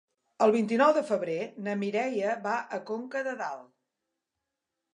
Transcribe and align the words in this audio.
El 0.45 0.51
vint-i-nou 0.53 0.93
de 0.97 1.03
febrer 1.09 1.35
na 1.67 1.75
Mireia 1.83 2.33
va 2.47 2.55
a 2.77 2.81
Conca 2.89 3.23
de 3.31 3.35
Dalt. 3.43 3.71